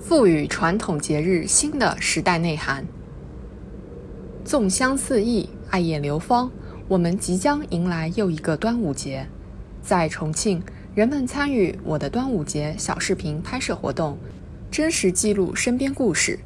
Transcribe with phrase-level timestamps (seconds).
[0.00, 2.86] 赋予传统节日新的时代内涵。
[4.44, 6.50] 纵香四溢，爱艳流芳，
[6.86, 9.26] 我们即将迎来又一个端午节。
[9.82, 10.62] 在重庆，
[10.94, 14.16] 人们参与“我的端午节”小视频拍摄活动，
[14.70, 16.38] 真实记录身边故事。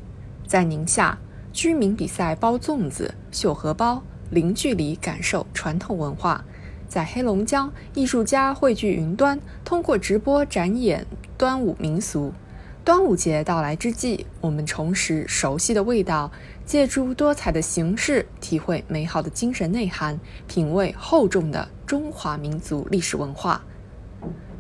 [0.47, 1.17] 在宁夏，
[1.53, 6.45] 居民比赛包粽子、绣荷包，零距离感受传统文化。
[6.89, 11.07] 在黑龙江，艺术家汇聚云端，通过直播展演
[11.39, 12.33] 端午民俗。
[12.85, 16.33] 端午节到来之际，我们重拾熟悉的味道，
[16.67, 20.19] 借助多彩的形式，体会美好的精神内涵，
[20.49, 23.63] 品味厚重的中华民族历史文化。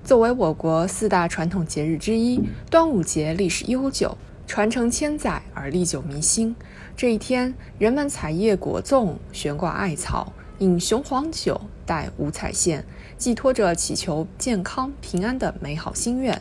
[0.04, 2.40] 作为我国四大传统节日之一，
[2.70, 4.16] 端午节历史悠久，
[4.46, 6.54] 传承千载而历久弥新。
[6.96, 10.32] 这一天，人们采叶果粽，悬挂艾草。
[10.58, 12.84] 饮雄黄酒，戴五彩线，
[13.18, 16.40] 寄托着祈求健康平安的美好心愿。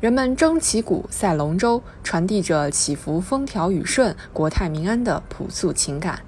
[0.00, 6.20] 人们争旗鼓、赛龙舟，传递着祈福风调雨顺、国泰民安的朴素情感。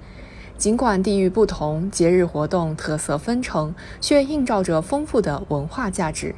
[0.59, 6.35] 尽管地域不同，节日活动特色纷呈，却映照着丰富的文化价值。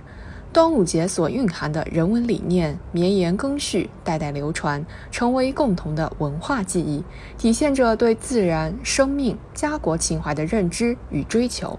[0.54, 7.04] 端午节所蕴含的人文理念绵延更续，代代流传，成为共同的文化记忆，
[7.38, 11.78] 体现着对自然、生命、家国情怀的认知与追求。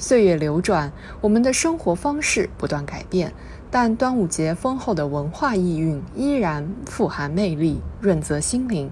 [0.00, 0.90] 岁月流转，
[1.20, 3.34] 我们的生活方式不断改变，
[3.70, 8.90] 但端午节丰厚的文化意蕴依然富含魅力，润泽心灵。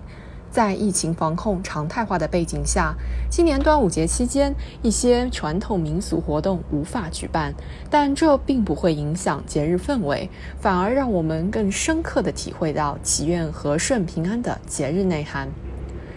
[0.49, 2.95] 在疫情防控常态化的背景下，
[3.31, 7.53] 今年端午节期间，一些传统民俗活动无法举办，
[7.91, 15.49] 但这并不会影响节日氛围，反而让我们更深刻地体会到祈愿和顺平安的节日内涵。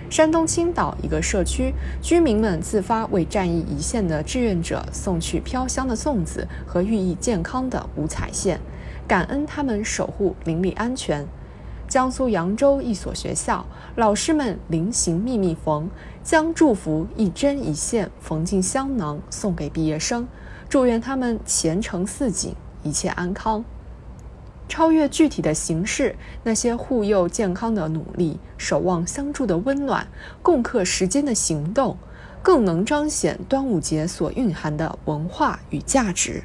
[0.10, 1.72] 山东青岛一个社区
[2.02, 8.60] 居民们自发为战役一线的志愿者送去飘香的粽子和寓意健康的五彩线，
[9.08, 11.26] 感恩他们守护邻里安全。
[11.88, 13.64] 江苏扬州一所学校，
[13.96, 15.88] 老师们临行密密缝，
[16.24, 20.28] 将祝福一针一线缝进香囊，送给毕业生，
[20.68, 23.64] 祝愿他们前程似锦，一切安康。
[24.70, 30.08] 超越具体的形式，那些护佑健康的努力，守望相助的温暖，
[30.44, 31.98] 共克时艰的行动，
[32.44, 36.44] 更能彰显端午节所蕴含的文化与价值。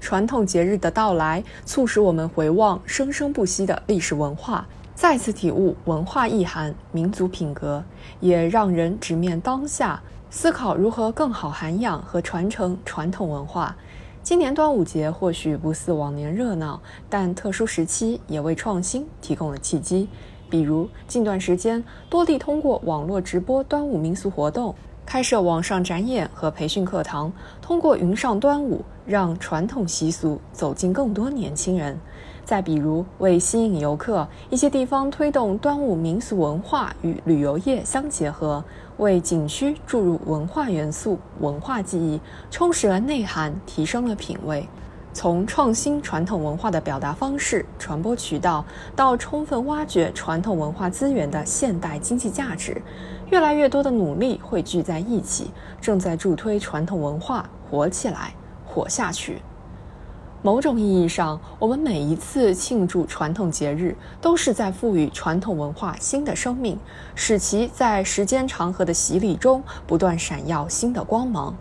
[0.00, 7.84] 传统节日的到来，促使我们回望生生不息的历史文化，再次体悟文化意涵、民族品格，
[8.18, 13.76] 也让人直面当下，思考如何更好涵养和传承传统文化。
[14.24, 20.08] 今年端午节或许不似往年热闹，但特殊时期也为创新提供了契机。
[20.48, 24.72] 比如近段时间，多地通过网络直播端午民俗活动。
[25.04, 31.98] 开设网上展演和培训课堂，通过云上端午，让传统习俗走进更多年轻人。
[32.44, 38.64] 再比如，为吸引游客，一些地方推动端午民俗文化与旅游业相结合，
[38.96, 42.20] 为景区注入文化元素、文化记忆，
[42.50, 44.68] 充实了内涵，提升了品味。
[45.14, 48.64] 从创新传统文化的表达方式、传播渠道，
[48.96, 52.80] 到充分挖掘传统文化资源的现代经济价值，
[53.30, 58.34] 越来越多的努力汇聚在一起，正在助推传统文化活起来、
[58.66, 59.40] 活下去。
[60.42, 66.78] 某种意义上，我们每一次庆祝传统节日，都是在赋予传统文化新的生命，
[67.14, 71.56] 使其在时间长河的洗礼中不断闪耀新的光芒。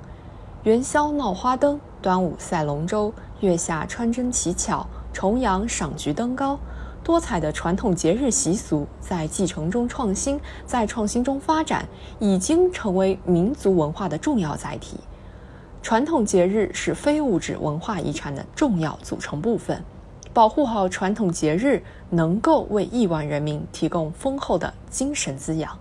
[0.64, 3.14] 元宵闹花灯，端午赛龙舟。
[3.40, 6.60] 月下穿针乞巧，重阳赏菊登高，
[7.04, 11.88] 多彩的传统节日习俗在继承中创新，在创新中发展，
[12.20, 14.98] 已经成为民族文化的重要载体。
[15.82, 19.84] 传统节日是非物质文化遗产的重要组成部分，
[20.32, 25.76] 保护好传统节日，能够为亿万人民提供丰厚的精神滋养。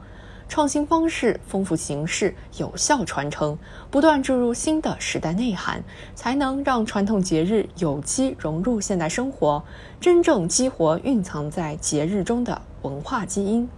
[0.50, 3.56] 创新方式，丰富形式，有效传承，
[3.88, 5.80] 不断注入新的时代内涵，
[6.16, 9.62] 才能让传统节日有机融入现代生活，
[10.00, 13.68] 真正激活蕴藏在节日中的文化基因。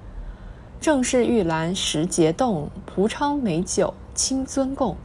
[0.80, 4.96] 正是玉兰时节动，蒲昌美酒清尊共。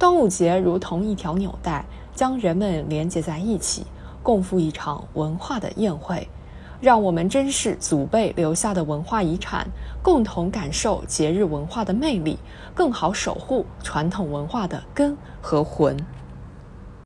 [0.00, 3.86] 端午节如同一条纽带，将人们连接在一起，
[4.20, 6.28] 共赴一场文化的宴会。
[6.80, 9.66] 让我们珍视祖辈留下的文化遗产，
[10.02, 12.38] 共同感受节日文化的魅力，
[12.74, 15.96] 更好守护传统文化的根和魂。